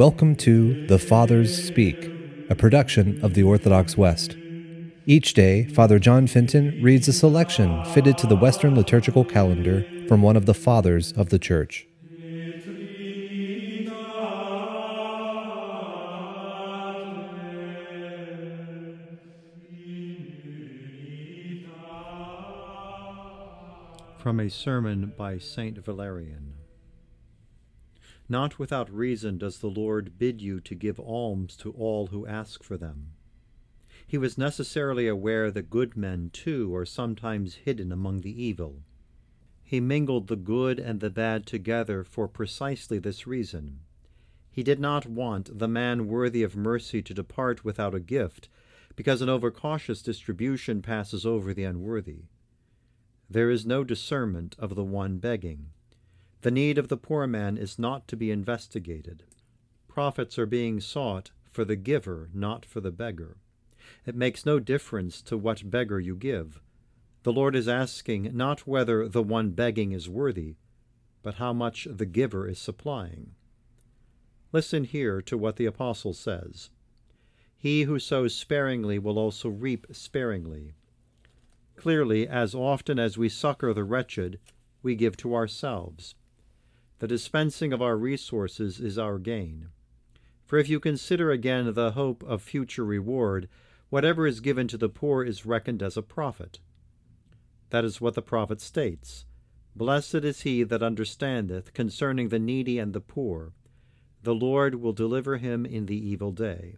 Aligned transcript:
Welcome 0.00 0.34
to 0.36 0.86
The 0.86 0.98
Fathers 0.98 1.62
Speak, 1.62 2.10
a 2.48 2.54
production 2.54 3.22
of 3.22 3.34
the 3.34 3.42
Orthodox 3.42 3.98
West. 3.98 4.34
Each 5.04 5.34
day, 5.34 5.64
Father 5.64 5.98
John 5.98 6.26
Fenton 6.26 6.82
reads 6.82 7.06
a 7.06 7.12
selection 7.12 7.84
fitted 7.84 8.16
to 8.16 8.26
the 8.26 8.34
Western 8.34 8.74
liturgical 8.74 9.26
calendar 9.26 9.84
from 10.08 10.22
one 10.22 10.38
of 10.38 10.46
the 10.46 10.54
Fathers 10.54 11.12
of 11.12 11.28
the 11.28 11.38
Church. 11.38 11.86
From 24.16 24.40
a 24.40 24.48
sermon 24.48 25.12
by 25.14 25.36
Saint 25.36 25.76
Valerian. 25.84 26.59
Not 28.30 28.60
without 28.60 28.94
reason 28.94 29.38
does 29.38 29.58
the 29.58 29.66
Lord 29.66 30.16
bid 30.16 30.40
you 30.40 30.60
to 30.60 30.76
give 30.76 31.00
alms 31.00 31.56
to 31.56 31.72
all 31.72 32.06
who 32.06 32.28
ask 32.28 32.62
for 32.62 32.76
them. 32.76 33.08
He 34.06 34.18
was 34.18 34.38
necessarily 34.38 35.08
aware 35.08 35.50
that 35.50 35.68
good 35.68 35.96
men, 35.96 36.30
too, 36.32 36.72
are 36.76 36.86
sometimes 36.86 37.56
hidden 37.56 37.90
among 37.90 38.20
the 38.20 38.42
evil. 38.42 38.84
He 39.64 39.80
mingled 39.80 40.28
the 40.28 40.36
good 40.36 40.78
and 40.78 41.00
the 41.00 41.10
bad 41.10 41.44
together 41.44 42.04
for 42.04 42.28
precisely 42.28 43.00
this 43.00 43.26
reason. 43.26 43.80
He 44.52 44.62
did 44.62 44.78
not 44.78 45.06
want 45.06 45.58
the 45.58 45.68
man 45.68 46.06
worthy 46.06 46.44
of 46.44 46.54
mercy 46.54 47.02
to 47.02 47.12
depart 47.12 47.64
without 47.64 47.96
a 47.96 48.00
gift, 48.00 48.48
because 48.94 49.22
an 49.22 49.28
overcautious 49.28 50.02
distribution 50.02 50.82
passes 50.82 51.26
over 51.26 51.52
the 51.52 51.64
unworthy. 51.64 52.26
There 53.28 53.50
is 53.50 53.66
no 53.66 53.82
discernment 53.82 54.54
of 54.56 54.76
the 54.76 54.84
one 54.84 55.18
begging. 55.18 55.70
The 56.42 56.50
need 56.50 56.78
of 56.78 56.88
the 56.88 56.96
poor 56.96 57.26
man 57.26 57.58
is 57.58 57.78
not 57.78 58.08
to 58.08 58.16
be 58.16 58.30
investigated. 58.30 59.24
Profits 59.88 60.38
are 60.38 60.46
being 60.46 60.80
sought 60.80 61.32
for 61.50 61.66
the 61.66 61.76
giver, 61.76 62.30
not 62.32 62.64
for 62.64 62.80
the 62.80 62.90
beggar. 62.90 63.36
It 64.06 64.14
makes 64.14 64.46
no 64.46 64.58
difference 64.58 65.20
to 65.22 65.36
what 65.36 65.70
beggar 65.70 66.00
you 66.00 66.16
give. 66.16 66.62
The 67.24 67.32
Lord 67.32 67.54
is 67.54 67.68
asking 67.68 68.34
not 68.34 68.66
whether 68.66 69.06
the 69.06 69.22
one 69.22 69.50
begging 69.50 69.92
is 69.92 70.08
worthy, 70.08 70.54
but 71.22 71.34
how 71.34 71.52
much 71.52 71.86
the 71.90 72.06
giver 72.06 72.48
is 72.48 72.58
supplying. 72.58 73.34
Listen 74.52 74.84
here 74.84 75.20
to 75.22 75.36
what 75.36 75.56
the 75.56 75.66
Apostle 75.66 76.14
says 76.14 76.70
He 77.58 77.82
who 77.82 77.98
sows 77.98 78.34
sparingly 78.34 78.98
will 78.98 79.18
also 79.18 79.50
reap 79.50 79.86
sparingly. 79.92 80.72
Clearly, 81.76 82.26
as 82.26 82.54
often 82.54 82.98
as 82.98 83.18
we 83.18 83.28
succor 83.28 83.74
the 83.74 83.84
wretched, 83.84 84.38
we 84.82 84.94
give 84.94 85.16
to 85.18 85.34
ourselves. 85.34 86.14
The 87.00 87.08
dispensing 87.08 87.72
of 87.72 87.80
our 87.80 87.96
resources 87.96 88.78
is 88.78 88.98
our 88.98 89.18
gain. 89.18 89.68
For 90.44 90.58
if 90.58 90.68
you 90.68 90.78
consider 90.78 91.30
again 91.30 91.72
the 91.72 91.92
hope 91.92 92.22
of 92.24 92.42
future 92.42 92.84
reward, 92.84 93.48
whatever 93.88 94.26
is 94.26 94.40
given 94.40 94.68
to 94.68 94.76
the 94.76 94.90
poor 94.90 95.24
is 95.24 95.46
reckoned 95.46 95.82
as 95.82 95.96
a 95.96 96.02
profit. 96.02 96.58
That 97.70 97.86
is 97.86 98.02
what 98.02 98.14
the 98.14 98.22
prophet 98.22 98.60
states 98.60 99.24
Blessed 99.74 100.16
is 100.16 100.42
he 100.42 100.62
that 100.64 100.82
understandeth 100.82 101.72
concerning 101.72 102.28
the 102.28 102.38
needy 102.38 102.78
and 102.78 102.92
the 102.92 103.00
poor. 103.00 103.54
The 104.22 104.34
Lord 104.34 104.74
will 104.74 104.92
deliver 104.92 105.38
him 105.38 105.64
in 105.64 105.86
the 105.86 105.96
evil 105.96 106.32
day. 106.32 106.76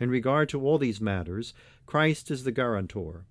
In 0.00 0.10
regard 0.10 0.48
to 0.48 0.60
all 0.60 0.78
these 0.78 1.00
matters, 1.00 1.54
Christ 1.86 2.28
is 2.28 2.42
the 2.42 2.50
guarantor. 2.50 3.26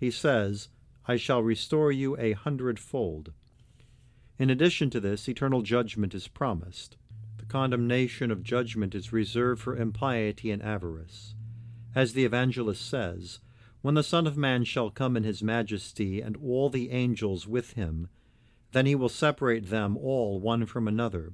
He 0.00 0.10
says, 0.10 0.68
I 1.06 1.16
shall 1.16 1.42
restore 1.42 1.92
you 1.92 2.16
a 2.16 2.32
hundredfold. 2.32 3.34
In 4.38 4.50
addition 4.50 4.90
to 4.90 5.00
this, 5.00 5.28
eternal 5.28 5.62
judgment 5.62 6.14
is 6.14 6.28
promised. 6.28 6.96
The 7.38 7.46
condemnation 7.46 8.30
of 8.30 8.42
judgment 8.42 8.94
is 8.94 9.12
reserved 9.12 9.62
for 9.62 9.76
impiety 9.76 10.50
and 10.50 10.62
avarice. 10.62 11.34
As 11.94 12.12
the 12.12 12.26
evangelist 12.26 12.86
says, 12.86 13.40
When 13.80 13.94
the 13.94 14.02
Son 14.02 14.26
of 14.26 14.36
Man 14.36 14.64
shall 14.64 14.90
come 14.90 15.16
in 15.16 15.24
his 15.24 15.42
majesty, 15.42 16.20
and 16.20 16.36
all 16.36 16.68
the 16.68 16.90
angels 16.90 17.46
with 17.46 17.72
him, 17.72 18.08
then 18.72 18.84
he 18.84 18.94
will 18.94 19.08
separate 19.08 19.70
them 19.70 19.96
all 19.96 20.38
one 20.38 20.66
from 20.66 20.86
another, 20.86 21.32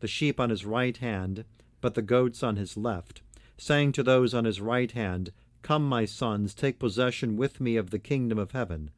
the 0.00 0.08
sheep 0.08 0.38
on 0.38 0.50
his 0.50 0.66
right 0.66 0.98
hand, 0.98 1.46
but 1.80 1.94
the 1.94 2.02
goats 2.02 2.42
on 2.42 2.56
his 2.56 2.76
left, 2.76 3.22
saying 3.56 3.92
to 3.92 4.02
those 4.02 4.34
on 4.34 4.44
his 4.44 4.60
right 4.60 4.92
hand, 4.92 5.32
Come, 5.62 5.88
my 5.88 6.04
sons, 6.04 6.52
take 6.52 6.78
possession 6.78 7.38
with 7.38 7.62
me 7.62 7.76
of 7.76 7.88
the 7.88 7.98
kingdom 7.98 8.38
of 8.38 8.50
heaven. 8.50 8.90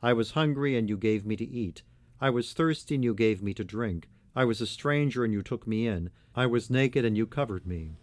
I 0.00 0.14
was 0.14 0.30
hungry, 0.30 0.78
and 0.78 0.88
you 0.88 0.96
gave 0.96 1.26
me 1.26 1.36
to 1.36 1.44
eat. 1.44 1.82
I 2.22 2.30
was 2.30 2.52
thirsty, 2.52 2.94
and 2.94 3.02
you 3.02 3.14
gave 3.14 3.42
me 3.42 3.52
to 3.54 3.64
drink. 3.64 4.08
I 4.36 4.44
was 4.44 4.60
a 4.60 4.66
stranger, 4.68 5.24
and 5.24 5.32
you 5.32 5.42
took 5.42 5.66
me 5.66 5.88
in. 5.88 6.10
I 6.36 6.46
was 6.46 6.70
naked, 6.70 7.04
and 7.04 7.16
you 7.16 7.26
covered 7.26 7.66
me. 7.66 7.96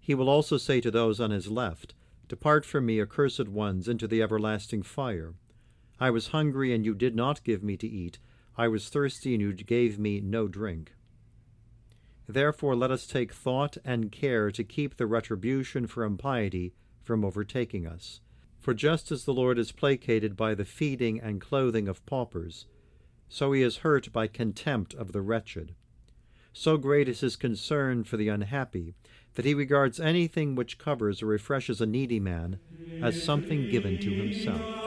He 0.00 0.14
will 0.14 0.30
also 0.30 0.56
say 0.56 0.80
to 0.80 0.90
those 0.90 1.20
on 1.20 1.30
his 1.30 1.48
left, 1.48 1.92
Depart 2.26 2.64
from 2.64 2.86
me, 2.86 3.02
accursed 3.02 3.48
ones, 3.48 3.86
into 3.86 4.08
the 4.08 4.22
everlasting 4.22 4.82
fire. 4.82 5.34
I 6.00 6.08
was 6.08 6.28
hungry, 6.28 6.72
and 6.72 6.86
you 6.86 6.94
did 6.94 7.14
not 7.14 7.44
give 7.44 7.62
me 7.62 7.76
to 7.76 7.86
eat. 7.86 8.18
I 8.56 8.66
was 8.66 8.88
thirsty, 8.88 9.34
and 9.34 9.42
you 9.42 9.52
gave 9.52 9.98
me 9.98 10.22
no 10.22 10.48
drink. 10.48 10.94
Therefore 12.26 12.76
let 12.76 12.90
us 12.90 13.06
take 13.06 13.30
thought 13.30 13.76
and 13.84 14.10
care 14.10 14.50
to 14.52 14.64
keep 14.64 14.96
the 14.96 15.06
retribution 15.06 15.86
for 15.86 16.02
impiety 16.02 16.72
from 17.02 17.26
overtaking 17.26 17.86
us. 17.86 18.22
For 18.58 18.72
just 18.72 19.12
as 19.12 19.26
the 19.26 19.34
Lord 19.34 19.58
is 19.58 19.70
placated 19.70 20.34
by 20.34 20.54
the 20.54 20.64
feeding 20.64 21.20
and 21.20 21.42
clothing 21.42 21.88
of 21.88 22.04
paupers, 22.06 22.64
so 23.28 23.52
he 23.52 23.62
is 23.62 23.78
hurt 23.78 24.12
by 24.12 24.26
contempt 24.26 24.94
of 24.94 25.12
the 25.12 25.20
wretched. 25.20 25.74
So 26.52 26.76
great 26.76 27.08
is 27.08 27.20
his 27.20 27.36
concern 27.36 28.04
for 28.04 28.16
the 28.16 28.28
unhappy 28.28 28.94
that 29.34 29.44
he 29.44 29.54
regards 29.54 30.00
anything 30.00 30.54
which 30.54 30.78
covers 30.78 31.22
or 31.22 31.26
refreshes 31.26 31.80
a 31.80 31.86
needy 31.86 32.18
man 32.20 32.58
as 33.02 33.22
something 33.22 33.68
given 33.70 33.98
to 33.98 34.10
himself. 34.10 34.85